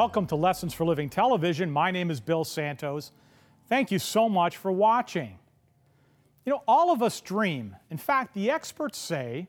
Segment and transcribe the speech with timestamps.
[0.00, 1.70] Welcome to Lessons for Living Television.
[1.70, 3.12] My name is Bill Santos.
[3.68, 5.38] Thank you so much for watching.
[6.46, 7.76] You know, all of us dream.
[7.90, 9.48] In fact, the experts say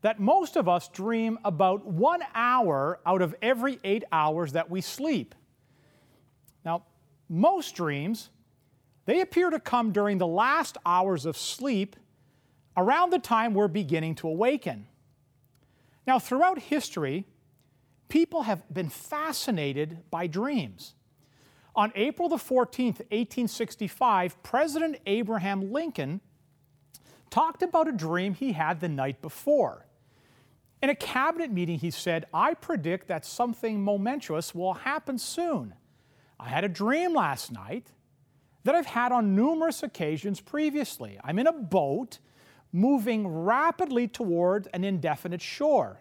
[0.00, 4.80] that most of us dream about one hour out of every eight hours that we
[4.80, 5.36] sleep.
[6.64, 6.82] Now,
[7.28, 8.30] most dreams,
[9.04, 11.94] they appear to come during the last hours of sleep
[12.76, 14.88] around the time we're beginning to awaken.
[16.08, 17.24] Now, throughout history,
[18.10, 20.94] people have been fascinated by dreams.
[21.74, 26.20] On April the 14th, 1865, President Abraham Lincoln
[27.30, 29.86] talked about a dream he had the night before.
[30.82, 35.74] In a cabinet meeting, he said, I predict that something momentous will happen soon.
[36.38, 37.92] I had a dream last night
[38.64, 41.18] that I've had on numerous occasions previously.
[41.22, 42.18] I'm in a boat
[42.72, 46.00] moving rapidly toward an indefinite shore.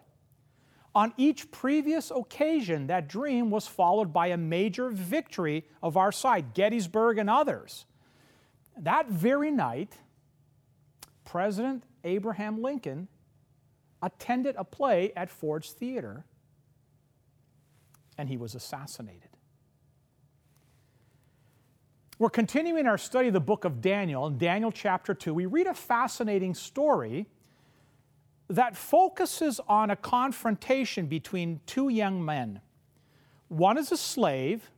[0.95, 6.53] On each previous occasion, that dream was followed by a major victory of our side,
[6.53, 7.85] Gettysburg and others.
[8.77, 9.93] That very night,
[11.25, 13.07] President Abraham Lincoln
[14.01, 16.25] attended a play at Ford's Theater
[18.17, 19.29] and he was assassinated.
[22.17, 24.27] We're continuing our study of the book of Daniel.
[24.27, 27.27] In Daniel chapter 2, we read a fascinating story
[28.49, 32.61] that focuses on a confrontation between two young men.
[33.47, 34.71] One is a slave,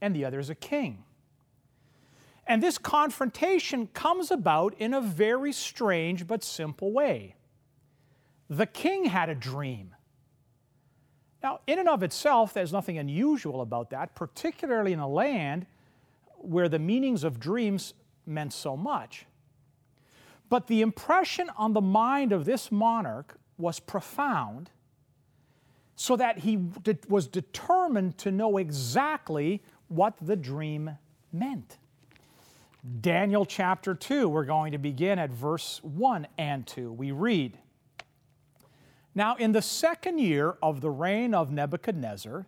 [0.00, 1.04] and the other is a king.
[2.46, 7.34] And this confrontation comes about in a very strange but simple way.
[8.48, 9.94] The king had a dream.
[11.42, 15.66] Now, in and of itself, there's nothing unusual about that, particularly in a land
[16.38, 17.94] where the meanings of dreams
[18.24, 19.25] meant so much.
[20.48, 24.70] But the impression on the mind of this monarch was profound,
[25.96, 26.58] so that he
[27.08, 30.98] was determined to know exactly what the dream
[31.32, 31.78] meant.
[33.00, 36.92] Daniel chapter 2, we're going to begin at verse 1 and 2.
[36.92, 37.58] We read
[39.14, 42.46] Now, in the second year of the reign of Nebuchadnezzar,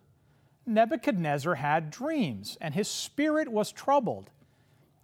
[0.66, 4.30] Nebuchadnezzar had dreams, and his spirit was troubled,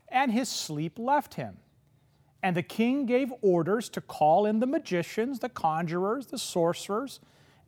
[0.09, 1.57] and his sleep left him.
[2.45, 7.19] And the king gave orders to call in the magicians, the conjurers, the sorcerers,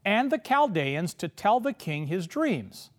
[0.05, 2.91] and the Chaldeans to tell the king his dreams.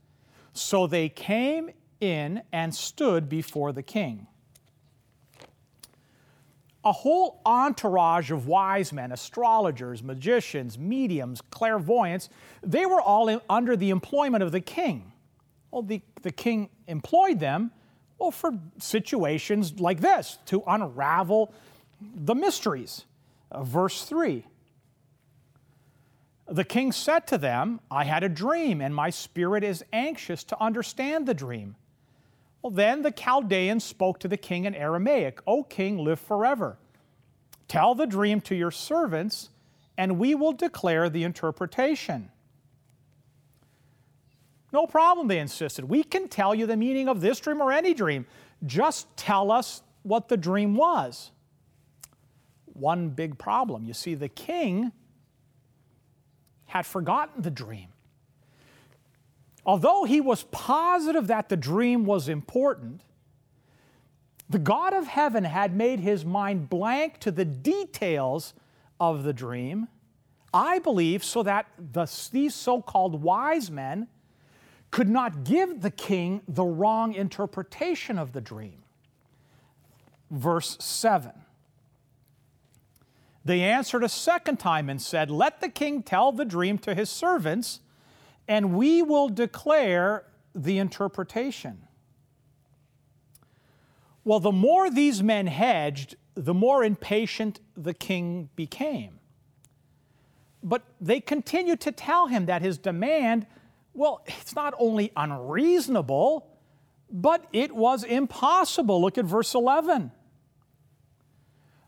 [0.53, 1.69] So they came
[2.01, 4.27] in and stood before the king
[6.87, 12.29] a whole entourage of wise men, astrologers, magicians, mediums, clairvoyants,
[12.63, 15.11] they were all in, under the employment of the king.
[15.69, 17.71] Well, the, the king employed them
[18.19, 21.53] well, for situations like this to unravel
[22.01, 23.05] the mysteries.
[23.51, 24.45] Uh, verse 3
[26.47, 30.61] The king said to them, I had a dream, and my spirit is anxious to
[30.61, 31.75] understand the dream.
[32.61, 36.77] Well, then the Chaldeans spoke to the king in Aramaic, O king, live forever.
[37.67, 39.49] Tell the dream to your servants,
[39.97, 42.31] and we will declare the interpretation.
[44.71, 45.85] No problem, they insisted.
[45.85, 48.25] We can tell you the meaning of this dream or any dream.
[48.65, 51.31] Just tell us what the dream was.
[52.65, 53.85] One big problem.
[53.85, 54.91] You see, the king
[56.65, 57.87] had forgotten the dream.
[59.65, 63.01] Although he was positive that the dream was important,
[64.49, 68.53] the God of heaven had made his mind blank to the details
[68.99, 69.87] of the dream,
[70.53, 74.07] I believe, so that the, these so called wise men
[74.91, 78.83] could not give the king the wrong interpretation of the dream.
[80.31, 81.31] Verse 7.
[83.45, 87.09] They answered a second time and said, Let the king tell the dream to his
[87.09, 87.79] servants,
[88.47, 91.83] and we will declare the interpretation.
[94.25, 99.19] Well, the more these men hedged, the more impatient the king became.
[100.61, 103.47] But they continued to tell him that his demand,
[103.97, 106.47] well, it's not only unreasonable,
[107.09, 109.01] but it was impossible.
[109.01, 110.11] Look at verse 11.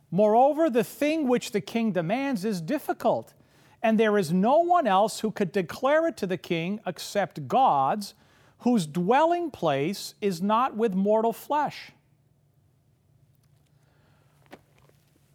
[0.10, 3.36] Moreover, the thing which the king demands is difficult,
[3.84, 8.16] and there is no one else who could declare it to the king except God's,
[8.60, 11.92] whose dwelling place is not with mortal flesh.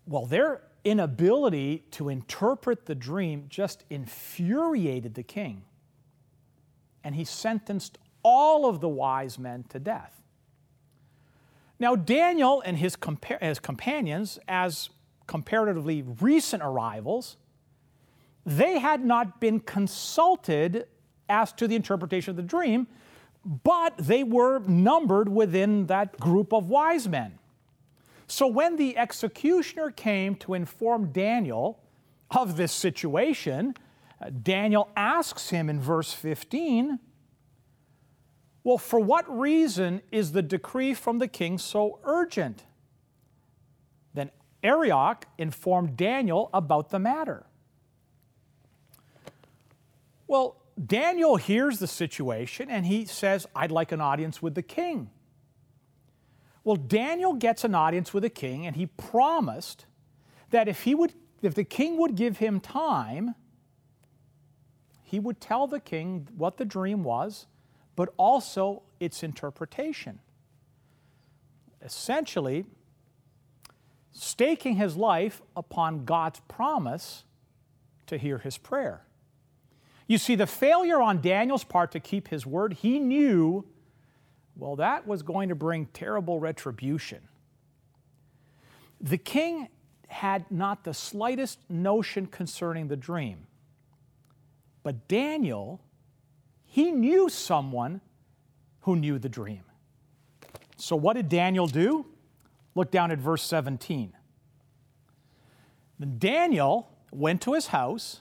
[0.06, 5.62] Well, their inability to interpret the dream just infuriated the king.
[7.04, 10.22] And he sentenced all of the wise men to death.
[11.78, 14.88] Now, Daniel and his, compa- his companions, as
[15.26, 17.36] comparatively recent arrivals,
[18.46, 20.86] they had not been consulted
[21.28, 22.86] as to the interpretation of the dream,
[23.44, 27.38] but they were numbered within that group of wise men.
[28.26, 31.78] So when the executioner came to inform Daniel
[32.30, 33.74] of this situation,
[34.42, 36.98] Daniel asks him in verse 15,
[38.62, 42.64] Well, for what reason is the decree from the king so urgent?
[44.14, 44.30] Then
[44.62, 47.46] Arioch informed Daniel about the matter.
[50.26, 55.10] Well, Daniel hears the situation and he says, I'd like an audience with the king.
[56.64, 59.86] Well, Daniel gets an audience with the king and he promised
[60.50, 61.12] that if he would
[61.42, 63.34] if the king would give him time,
[65.04, 67.46] he would tell the king what the dream was,
[67.94, 70.18] but also its interpretation.
[71.82, 72.64] Essentially,
[74.10, 77.24] staking his life upon God's promise
[78.06, 79.04] to hear his prayer.
[80.06, 83.66] You see, the failure on Daniel's part to keep his word, he knew,
[84.56, 87.28] well, that was going to bring terrible retribution.
[89.00, 89.68] The king
[90.08, 93.46] had not the slightest notion concerning the dream.
[94.84, 95.80] But Daniel,
[96.64, 98.00] he knew someone
[98.82, 99.62] who knew the dream.
[100.76, 102.06] So, what did Daniel do?
[102.74, 104.12] Look down at verse 17.
[105.98, 108.20] Then Daniel went to his house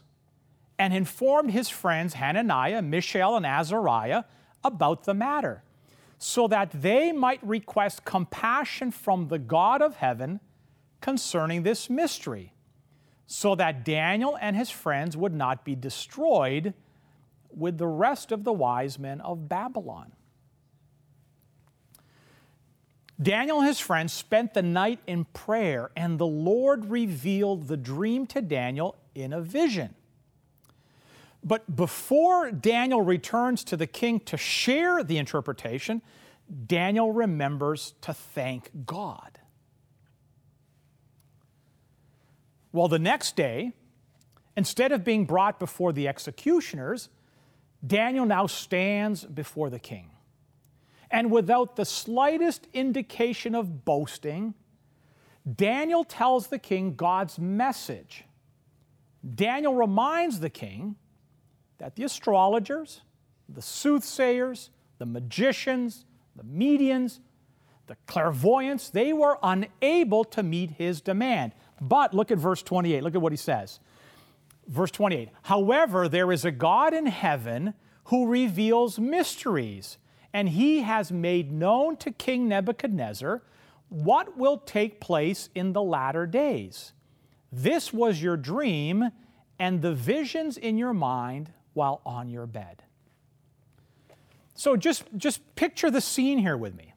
[0.80, 4.24] and informed his friends Hananiah, Mishael, and Azariah
[4.63, 5.63] about the matter,
[6.18, 10.39] so that they might request compassion from the God of heaven
[11.01, 12.53] concerning this mystery,
[13.28, 16.74] so that Daniel and his friends would not be destroyed
[17.56, 20.12] with the rest of the wise men of Babylon.
[23.22, 28.25] Daniel and his friends spent the night in prayer, and the Lord revealed the dream
[28.28, 29.94] to Daniel in a vision.
[31.44, 36.02] But before Daniel returns to the king to share the interpretation,
[36.68, 39.40] Daniel remembers to thank God.
[42.74, 43.72] Well, the next day,
[44.58, 47.08] instead of being brought before the executioners,
[47.86, 50.10] Daniel now stands before the king.
[51.12, 54.56] And without the slightest indication of boasting,
[55.56, 58.25] Daniel tells the king God's message.
[59.36, 60.96] Daniel reminds the king
[61.78, 63.02] that the astrologers,
[63.48, 66.06] the soothsayers, the magicians,
[66.36, 67.19] the mediums,
[67.86, 71.54] the clairvoyants, they were unable to meet his demand.
[71.88, 73.03] But look at verse 28.
[73.03, 73.80] Look at what he says.
[74.68, 77.74] Verse 28 However, there is a God in heaven
[78.06, 79.97] who reveals mysteries,
[80.31, 83.41] and he has made known to King Nebuchadnezzar
[83.89, 86.94] what will take place in the latter days.
[87.51, 89.12] This was your dream,
[89.59, 92.83] and the visions in your mind while on your bed.
[94.56, 96.94] So just, just picture the scene here with me.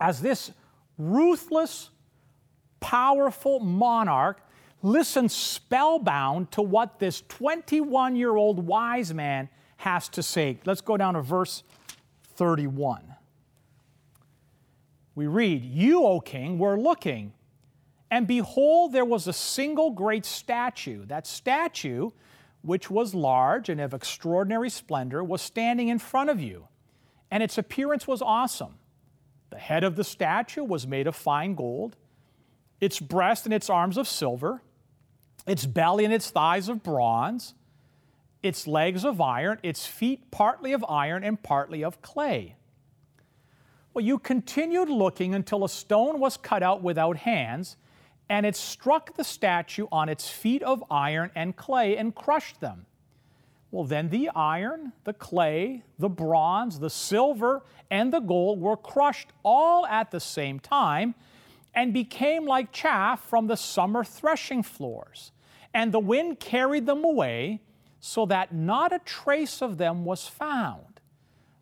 [0.00, 0.50] As this
[0.98, 1.90] ruthless,
[2.86, 4.40] powerful monarch
[4.82, 10.58] listens spellbound to what this 21 year old wise man has to say.
[10.64, 11.62] Let's go down to verse
[12.34, 13.14] 31.
[15.14, 17.32] We read, You, O king, were looking,
[18.10, 21.06] and behold, there was a single great statue.
[21.06, 22.10] That statue
[22.66, 26.66] which was large and of extraordinary splendor, was standing in front of you,
[27.30, 28.74] and its appearance was awesome.
[29.50, 31.96] The head of the statue was made of fine gold,
[32.80, 34.62] its breast and its arms of silver,
[35.46, 37.54] its belly and its thighs of bronze,
[38.42, 42.56] its legs of iron, its feet partly of iron and partly of clay.
[43.94, 47.76] Well, you continued looking until a stone was cut out without hands
[48.28, 52.86] and it struck the statue on its feet of iron and clay and crushed them.
[53.70, 59.28] Well, then the iron, the clay, the bronze, the silver, and the gold were crushed
[59.42, 61.14] all at the same time
[61.76, 65.30] and became like chaff from the summer threshing floors.
[65.74, 67.60] And the wind carried them away
[68.00, 71.00] so that not a trace of them was found.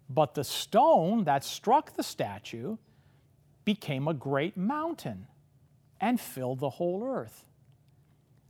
[0.08, 2.76] But the stone that struck the statue
[3.64, 5.26] became a great mountain
[6.00, 7.44] and filled the whole earth.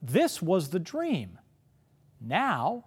[0.03, 1.39] This was the dream.
[2.21, 2.85] Now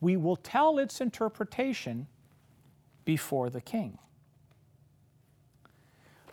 [0.00, 2.06] we will tell its interpretation
[3.06, 3.98] before the king.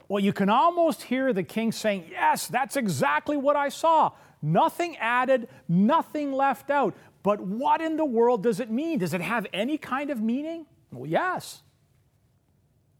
[0.07, 4.12] Well, you can almost hear the king saying, Yes, that's exactly what I saw.
[4.41, 6.95] Nothing added, nothing left out.
[7.24, 9.00] But what in the world does it mean?
[9.00, 10.67] Does it have any kind of meaning?
[10.91, 11.63] Well, yes.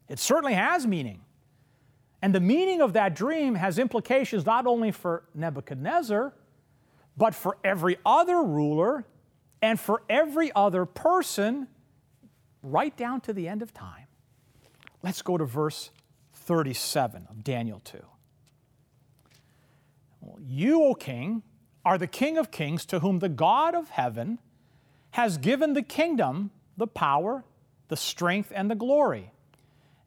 [0.10, 1.22] It certainly has meaning.
[2.22, 6.34] And the meaning of that dream has implications not only for Nebuchadnezzar,
[7.16, 9.06] but for every other ruler
[9.62, 11.68] and for every other person
[12.64, 14.08] right down to the end of time.
[15.04, 15.92] Let's go to verse
[16.46, 17.98] 37 of Daniel 2.
[20.22, 21.44] Well, you, O king,
[21.84, 24.40] are the king of kings to whom the God of heaven
[25.12, 27.44] has given the kingdom, the power,
[27.88, 29.32] the strength, and the glory.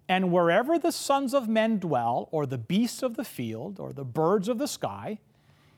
[0.08, 4.04] And wherever the sons of men dwell, or the beasts of the field, or the
[4.04, 5.18] birds of the sky,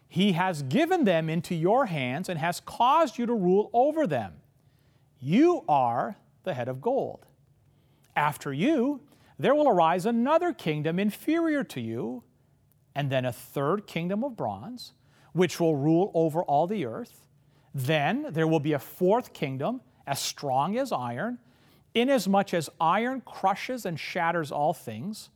[0.09, 4.35] he has given them into your hands and has caused you to rule over them.
[5.21, 7.27] You are the head of gold.
[8.17, 9.01] After you,
[9.41, 12.23] there will arise another kingdom inferior to you,
[12.95, 14.93] and then a third kingdom of bronze,
[15.33, 17.25] which will rule over all the earth.
[17.75, 21.39] Then there will be a fourth kingdom, as strong as iron,
[21.95, 25.31] inasmuch as iron crushes and shatters all things.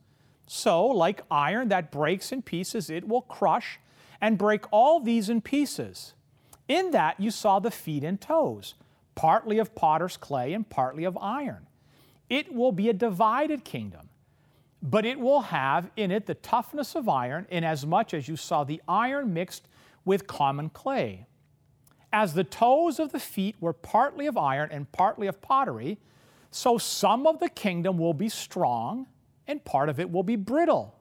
[0.45, 3.79] So, like iron that breaks in pieces, it will crush
[4.21, 6.13] and break all these in pieces.
[6.67, 8.75] In that you saw the feet and toes,
[9.15, 11.65] partly of potter's clay and partly of iron.
[12.29, 14.09] It will be a divided kingdom,
[14.81, 18.81] but it will have in it the toughness of iron, inasmuch as you saw the
[18.87, 19.67] iron mixed
[20.05, 21.25] with common clay.
[22.11, 25.97] As the toes of the feet were partly of iron and partly of pottery,
[26.49, 29.07] so some of the kingdom will be strong
[29.47, 30.95] and part of it will be brittle.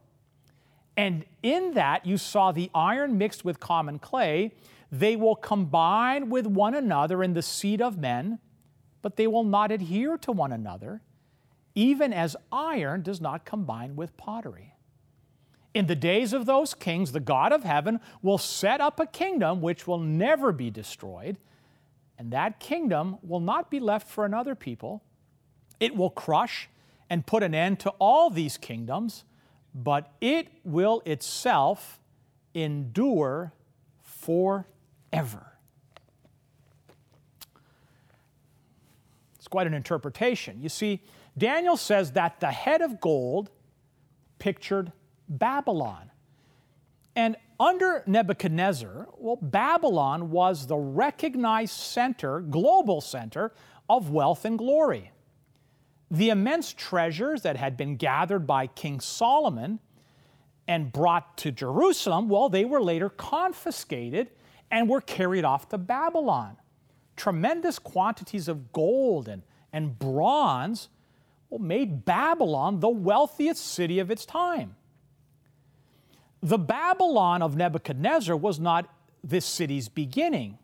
[0.97, 4.53] And in that you saw the iron mixed with common clay.
[4.93, 8.39] They will combine with one another in the seed of men,
[9.03, 11.03] but they will not adhere to one another,
[11.75, 14.75] even as iron does not combine with pottery.
[15.73, 19.61] In the days of those kings, the God of heaven will set up a kingdom
[19.61, 21.37] which will never be destroyed,
[22.17, 25.03] and that kingdom will not be left for another people.
[25.81, 26.69] It will crush
[27.11, 29.25] and put an end to all these kingdoms
[29.75, 32.01] but it will itself
[32.55, 33.53] endure
[34.03, 35.53] forever.
[39.37, 40.63] It's quite an interpretation.
[40.63, 41.03] You see,
[41.37, 43.51] Daniel says that the head of gold
[44.39, 44.93] pictured
[45.29, 46.11] Babylon.
[47.17, 53.53] And under Nebuchadnezzar, well, Babylon was the recognized center, global center
[53.89, 55.13] of wealth and glory.
[56.11, 59.81] The immense treasures that had been gathered by King Solomon
[60.67, 64.31] and brought to Jerusalem, well, they were later confiscated
[64.71, 66.57] and were carried off to Babylon.
[67.17, 70.89] Tremendous quantities of gold and, and bronze
[71.55, 74.75] well, made Babylon the wealthiest city of its time.
[76.43, 78.93] The Babylon of Nebuchadnezzar was not
[79.23, 80.59] this city's beginning.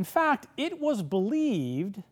[0.00, 2.02] In fact, it was believed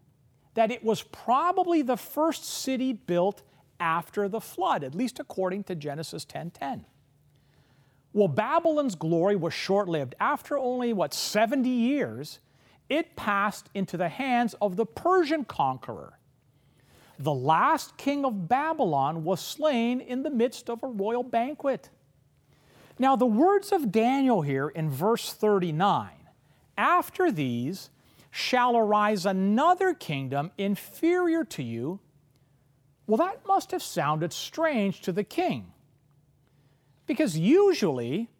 [0.54, 3.42] that it was probably the first city built
[3.80, 6.84] after the flood, at least according to Genesis 10:10.
[8.12, 10.14] Well, Babylon's glory was short-lived.
[10.20, 12.38] After only what 70 years,
[12.88, 16.19] it passed into the hands of the Persian conqueror.
[17.20, 21.90] The last king of Babylon was slain in the midst of a royal banquet.
[22.98, 26.20] Now, the words of Daniel here in verse 39
[26.80, 27.90] after these,
[28.30, 32.00] shall arise another kingdom inferior to you.
[33.06, 35.72] Well, that must have sounded strange to the king.
[37.06, 38.30] Because usually,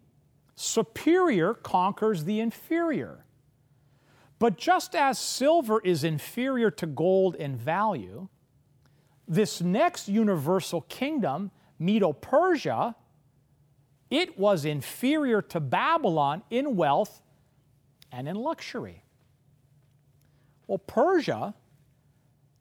[0.55, 3.25] superior conquers the inferior.
[4.39, 8.27] But just as silver is inferior to gold in value,
[9.31, 12.95] this next universal kingdom, Medo Persia,
[14.09, 17.21] it was inferior to Babylon in wealth
[18.11, 19.03] and in luxury.
[20.67, 21.53] Well, Persia,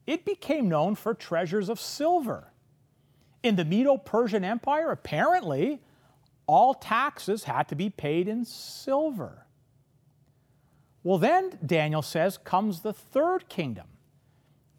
[0.06, 2.52] it became known for treasures of silver.
[3.42, 5.80] In the Medo Persian Empire, apparently,
[6.46, 9.44] all taxes had to be paid in silver.
[11.02, 13.86] Well, then, Daniel says, comes the third kingdom,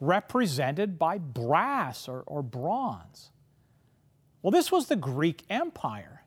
[0.01, 3.29] represented by brass or, or bronze.
[4.41, 6.23] Well, this was the Greek Empire,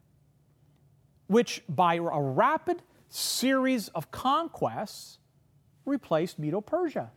[1.27, 5.19] which by a rapid series of conquests
[5.85, 7.11] replaced Medo Persia.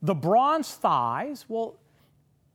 [0.00, 1.78] The bronze thighs, well,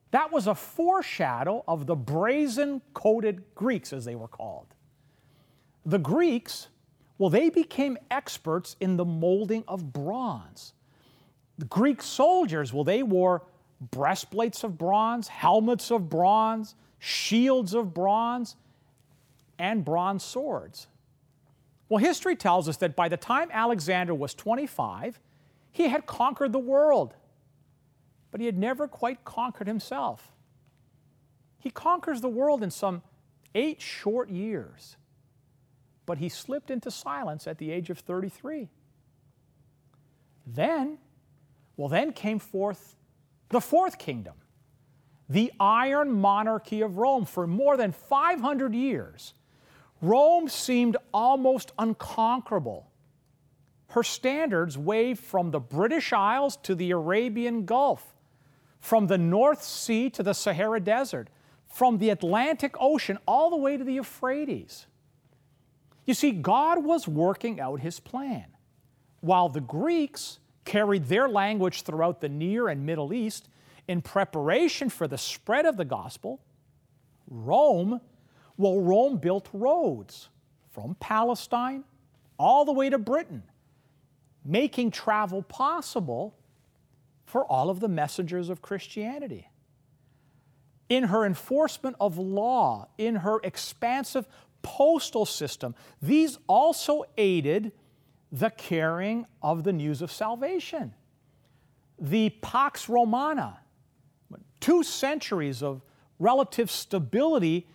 [0.09, 4.73] that was a foreshadow of the brazen coated Greeks, as they were called.
[5.85, 6.67] The Greeks,
[7.17, 10.73] well, they became experts in the molding of bronze.
[11.61, 13.43] The Greek soldiers, well, they wore
[13.91, 18.55] breastplates of bronze, helmets of bronze, shields of bronze,
[19.59, 20.87] and bronze swords.
[21.87, 25.19] Well, history tells us that by the time Alexander was 25,
[25.71, 27.13] he had conquered the world,
[28.31, 30.31] but he had never quite conquered himself.
[31.59, 33.03] He conquers the world in some
[33.53, 34.97] eight short years,
[36.07, 38.67] but he slipped into silence at the age of 33.
[40.47, 40.97] Then,
[41.81, 42.95] well, then came forth
[43.49, 44.35] The fourth kingdom,
[45.27, 49.33] the iron monarchy of Rome, for more than 500 years,
[49.99, 52.87] Rome seemed almost unconquerable.
[53.89, 58.13] Her standards waved from the British Isles to the Arabian Gulf,
[58.79, 61.29] from the North Sea to the Sahara Desert,
[61.65, 64.85] from the Atlantic Ocean all the way to the Euphrates.
[66.05, 68.45] You see, God was working out his plan.
[69.21, 73.49] While the Greeks carried their language throughout the Near and Middle East
[73.87, 76.39] in preparation for the spread of the gospel,
[77.29, 78.01] Rome,
[78.57, 80.29] well, Rome built roads
[80.69, 81.83] from Palestine
[82.37, 83.43] all the way to Britain
[84.43, 86.35] making travel possible
[87.25, 89.47] for all of the messengers of Christianity.
[90.89, 94.27] In her enforcement of law, in her expansive
[94.61, 97.71] postal system, these also aided
[98.31, 100.93] the carrying of the news of salvation.
[101.99, 103.59] The Pax Romana,
[104.59, 105.81] two centuries of
[106.19, 107.67] relative stability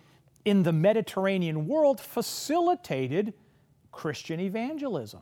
[0.45, 3.33] in the Mediterranean world, facilitated
[3.91, 5.21] Christian evangelism.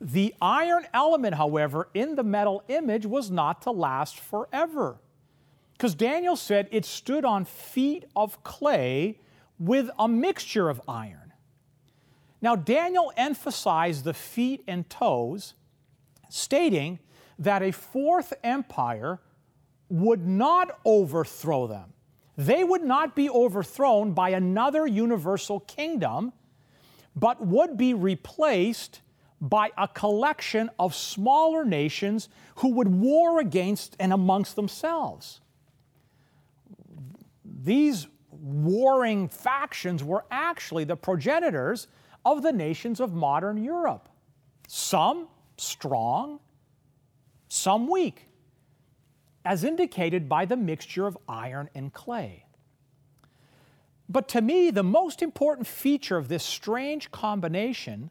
[0.00, 5.00] The iron element, however, in the metal image was not to last forever.
[5.72, 9.18] Because Daniel said it stood on feet of clay
[9.58, 11.27] with a mixture of iron.
[12.40, 15.54] Now, Daniel emphasized the feet and toes,
[16.28, 17.00] stating
[17.38, 19.20] that a fourth empire
[19.88, 21.92] would not overthrow them.
[22.36, 26.32] They would not be overthrown by another universal kingdom,
[27.16, 29.00] but would be replaced
[29.40, 35.40] by a collection of smaller nations who would war against and amongst themselves.
[37.44, 41.88] These warring factions were actually the progenitors
[42.24, 44.08] of the nations of modern Europe.
[44.66, 46.40] Some strong,
[47.48, 48.28] some weak,
[49.44, 52.44] as indicated by the mixture of iron and clay.
[54.08, 58.10] But to me, the most important feature of this strange combination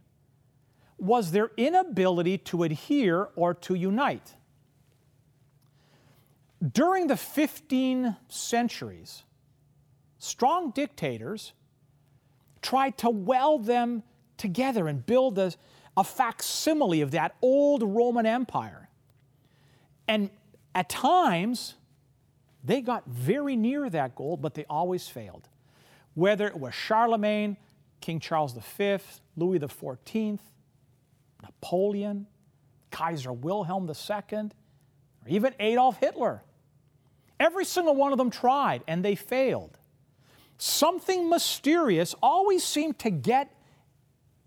[0.97, 4.35] was their inability to adhere or to unite.
[6.71, 9.23] During the 15 centuries,
[10.17, 11.53] strong dictators
[12.67, 14.03] tried to weld them
[14.35, 15.53] together and build a,
[15.95, 18.89] a facsimile of that old Roman Empire.
[20.05, 20.29] And
[20.75, 21.75] at times,
[22.65, 25.47] they got very near that goal, but they always failed.
[26.13, 27.55] Whether it was Charlemagne,
[28.01, 28.97] King Charles V,
[29.37, 30.37] Louis XIV,
[31.41, 32.27] Napoleon,
[32.91, 34.49] Kaiser Wilhelm II, or
[35.29, 36.43] even Adolf Hitler.
[37.39, 39.79] Every single one of them tried and they failed.
[40.57, 43.53] Something mysterious always seemed to get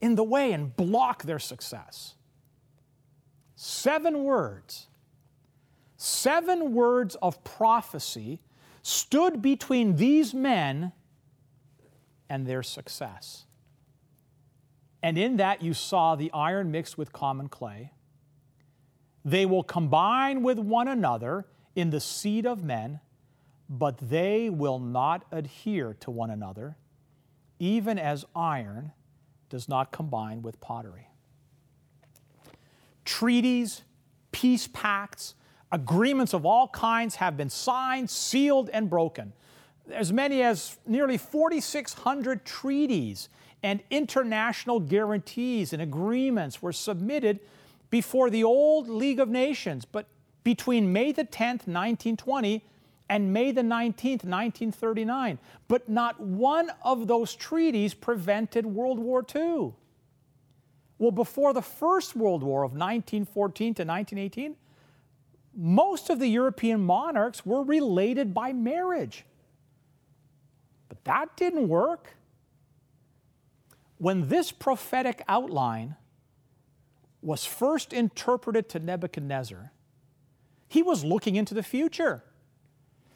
[0.01, 2.14] in the way and block their success.
[3.55, 4.88] Seven words,
[5.96, 8.40] seven words of prophecy
[8.83, 10.92] stood between these men
[12.29, 13.44] and their success.
[15.03, 17.92] And in that you saw the iron mixed with common clay.
[19.25, 23.01] They will combine with one another in the seed of men,
[23.70, 26.76] but they will not adhere to one another,
[27.61, 28.90] even as iron
[29.48, 31.06] does not combine with pottery.
[33.04, 33.83] Treaties,
[34.33, 35.35] peace pacts,
[35.70, 39.33] agreements of all kinds have been signed, sealed, and broken.
[39.92, 43.28] As many as nearly 4,600 treaties
[43.62, 47.38] and international guarantees and agreements were submitted
[47.88, 50.06] before the old League of Nations, but
[50.42, 52.64] between May the 10th, 1920,
[53.11, 55.38] and May the 19th, 1939.
[55.66, 59.73] But not one of those treaties prevented World War II.
[60.99, 64.55] Well, before the First World War of 1914 to 1918,
[65.57, 69.25] most of the European monarchs were related by marriage.
[70.88, 72.16] But that didn't work
[73.99, 75.96] when this prophetic outline
[77.23, 79.73] was first interpreted to Nebuchadnezzar,
[80.68, 82.23] he was looking into the future,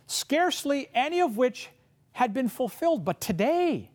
[0.07, 1.69] scarcely any of which
[2.13, 3.05] had been fulfilled.
[3.05, 3.91] But today,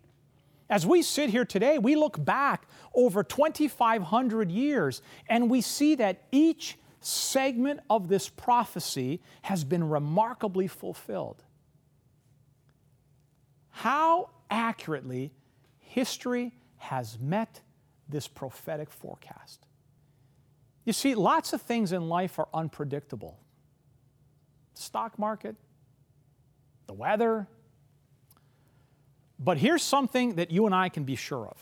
[0.69, 6.24] as we sit here today, we look back over 2,500 years and we see that
[6.32, 11.43] each segment of this prophecy has been remarkably fulfilled.
[13.69, 15.32] How accurately
[15.80, 17.62] history has met
[18.08, 19.65] this prophetic forecast.
[20.86, 23.39] You see, lots of things in life are unpredictable.
[24.74, 25.56] stock market,
[26.89, 27.47] the weather.
[29.38, 31.58] But here's something that you and I can be sure of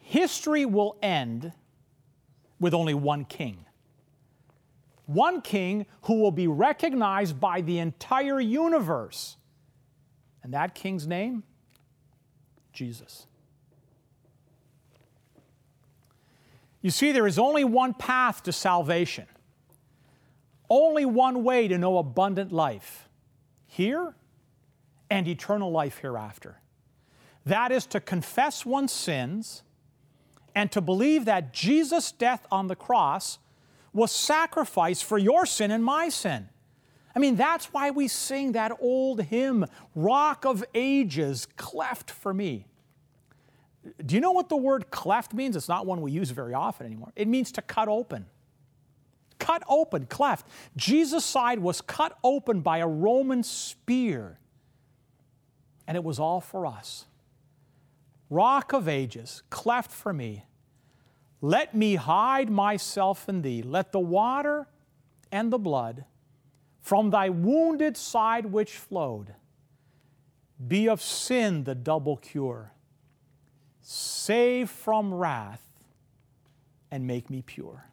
[0.00, 1.52] history will end
[2.60, 3.66] with only one king.
[5.06, 9.36] one king who will be recognized by the entire universe.
[10.42, 11.42] And that king's name?
[12.72, 13.26] Jesus.
[16.80, 19.26] You see, there is only one path to salvation,
[20.70, 23.07] only one way to know abundant life
[23.78, 24.12] here
[25.08, 26.60] and eternal life hereafter.
[27.46, 29.62] That is to confess one's sins
[30.52, 33.38] and to believe that Jesus' death on the cross
[33.92, 36.48] was sacrificed for your sin and my sin.
[37.14, 39.64] I mean, that's why we sing that old hymn,
[39.94, 42.66] Rock of Ages, cleft for me.
[44.04, 45.54] Do you know what the word cleft means?
[45.54, 47.12] It's not one we use very often anymore.
[47.14, 48.26] It means to cut open.
[49.38, 50.46] Cut open, cleft.
[50.76, 54.38] Jesus' side was cut open by a Roman spear,
[55.86, 57.06] and it was all for us.
[58.30, 60.44] Rock of ages, cleft for me.
[61.40, 63.62] Let me hide myself in thee.
[63.62, 64.66] Let the water
[65.30, 66.04] and the blood
[66.80, 69.34] from thy wounded side which flowed
[70.66, 72.72] be of sin the double cure.
[73.80, 75.62] Save from wrath
[76.90, 77.90] and make me pure.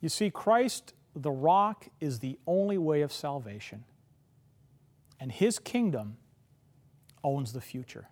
[0.00, 3.84] You see, Christ, the rock, is the only way of salvation,
[5.18, 6.16] and his kingdom
[7.22, 8.08] owns the future.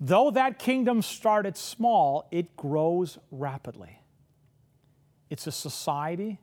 [0.00, 4.00] Though that kingdom started small, it grows rapidly.
[5.30, 6.38] It's a society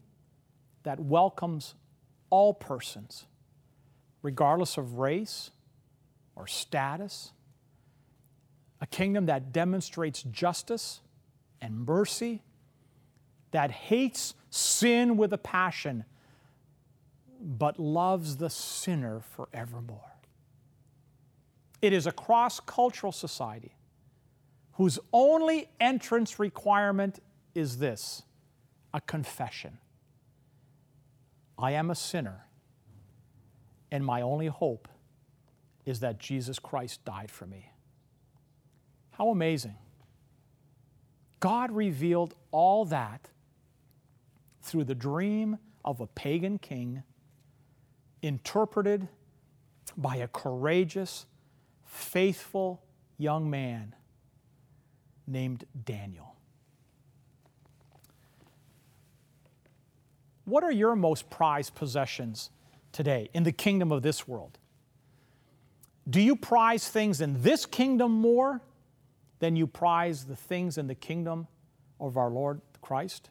[0.84, 1.76] that welcomes
[2.30, 3.26] all persons,
[4.22, 5.52] regardless of race
[6.36, 7.32] or status.
[8.82, 11.02] A kingdom that demonstrates justice
[11.62, 12.42] and mercy,
[13.54, 16.06] that hates sin with a passion,
[17.40, 20.12] but loves the sinner forevermore.
[21.82, 23.76] It is a cross cultural society
[24.74, 27.20] whose only entrance requirement
[27.54, 28.24] is this
[28.92, 29.78] a confession.
[31.58, 32.48] I am a sinner,
[33.92, 34.88] and my only hope
[35.86, 37.72] is that Jesus Christ died for me.
[39.12, 39.76] How amazing.
[41.40, 43.30] God revealed all that
[44.64, 47.04] through the dream of a pagan king,
[48.22, 49.08] interpreted
[49.98, 51.26] by a courageous
[51.86, 52.82] faithful
[53.18, 53.94] young man
[55.28, 56.36] named Daniel.
[60.46, 62.50] What are your most prized possessions
[62.92, 64.58] today in the kingdom of this world?
[66.10, 68.62] Do you prize things in this kingdom more
[69.40, 71.48] than you prize the things in the kingdom
[72.00, 73.30] of our Lord Christ?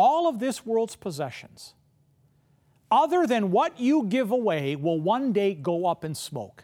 [0.00, 1.74] All of this world's possessions,
[2.88, 6.62] other than what you give away, will one day go up in smoke.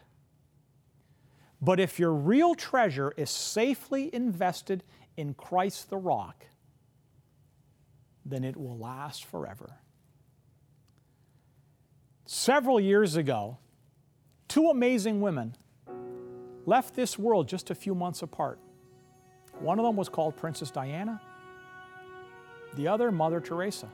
[1.60, 4.84] But if your real treasure is safely invested
[5.16, 6.46] in Christ the rock,
[8.24, 9.78] then it will last forever.
[12.26, 13.58] Several years ago,
[14.46, 15.56] two amazing women
[16.66, 18.60] left this world just a few months apart.
[19.58, 21.20] One of them was called Princess Diana,
[22.76, 23.88] the other, Mother Teresa.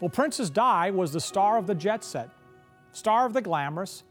[0.00, 2.28] Well, Princess Di was the star of the jet set,
[2.92, 4.04] star of the glamorous,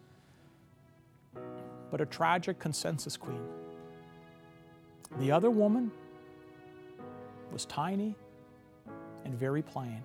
[1.92, 3.42] but a tragic consensus queen.
[5.20, 5.92] The other woman
[7.52, 8.16] was tiny
[9.24, 10.04] and very plain.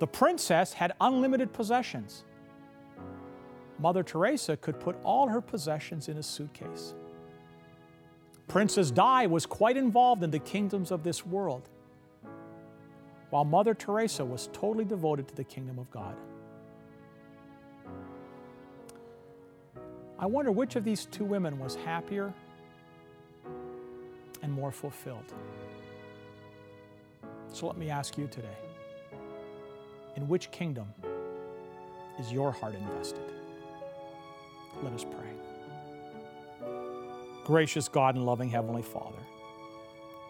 [0.00, 2.24] The princess had unlimited possessions.
[3.78, 6.94] Mother Teresa could put all her possessions in a suitcase.
[8.48, 11.68] Princess Di was quite involved in the kingdoms of this world,
[13.30, 16.16] while Mother Teresa was totally devoted to the kingdom of God.
[20.18, 22.32] I wonder which of these two women was happier
[24.42, 25.34] and more fulfilled.
[27.52, 28.56] So let me ask you today
[30.16, 30.86] in which kingdom
[32.18, 33.32] is your heart invested?
[34.82, 35.33] Let us pray.
[37.44, 39.18] Gracious God and loving Heavenly Father,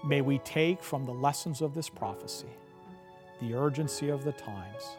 [0.05, 2.48] may we take from the lessons of this prophecy
[3.40, 4.96] the urgency of the times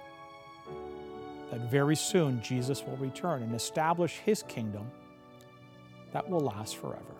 [1.51, 4.89] that very soon Jesus will return and establish his kingdom
[6.13, 7.15] that will last forever.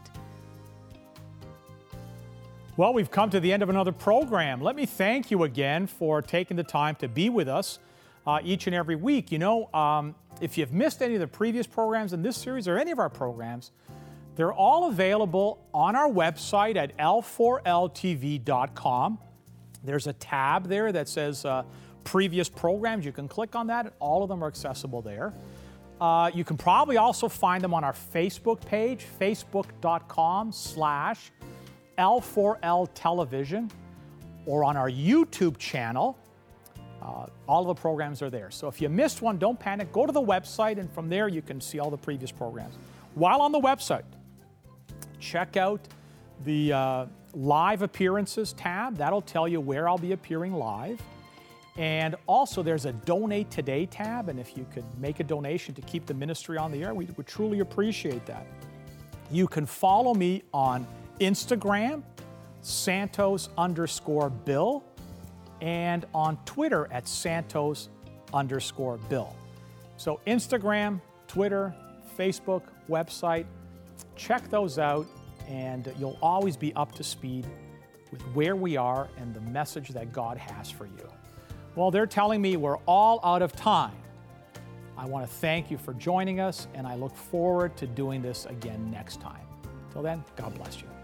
[2.77, 4.61] Well, we've come to the end of another program.
[4.61, 7.79] Let me thank you again for taking the time to be with us
[8.27, 9.31] uh, each and every week.
[9.31, 12.77] You know, um, if you've missed any of the previous programs in this series or
[12.77, 13.71] any of our programs,
[14.35, 17.59] they're all available on our website at l4ltv.com.
[19.86, 21.63] There's a tab there that says uh,
[22.04, 23.06] previous programs.
[23.06, 25.34] You can click on that, all of them are accessible there.
[26.00, 31.32] Uh, you can probably also find them on our Facebook page, facebook.com slash
[31.98, 33.71] L4L Television,
[34.45, 36.17] or on our YouTube channel.
[37.02, 38.52] Uh, all of the programs are there.
[38.52, 39.93] So if you missed one, don't panic.
[39.93, 42.76] Go to the website, and from there you can see all the previous programs.
[43.13, 44.04] While on the website,
[45.19, 45.80] check out
[46.43, 48.98] the uh, live appearances tab.
[48.98, 51.02] That'll tell you where I'll be appearing live.
[51.78, 55.82] And also, there's a Donate Today tab, and if you could make a donation to
[55.82, 58.48] keep the ministry on the air, we would truly appreciate that.
[59.30, 60.88] You can follow me on
[61.19, 62.04] Instagram,
[62.62, 64.86] Santos underscore Bill,
[65.60, 67.89] and on Twitter at Santos
[68.34, 69.36] underscore Bill.
[69.98, 71.76] So, Instagram, Twitter,
[72.17, 73.45] Facebook, website,
[74.15, 75.06] check those out,
[75.47, 77.45] and you'll always be up to speed
[78.12, 81.10] with where we are and the message that God has for you.
[81.75, 83.95] Well, they're telling me we're all out of time.
[84.97, 88.45] I want to thank you for joining us, and I look forward to doing this
[88.45, 89.45] again next time.
[89.91, 90.94] Till then, God bless you.